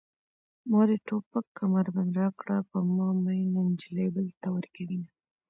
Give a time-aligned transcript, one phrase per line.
[0.71, 5.09] مورې توپک کمربند راکړه په ما مينه نجلۍ بل ته ورکوينه